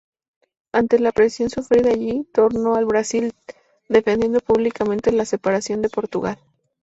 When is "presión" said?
1.11-1.51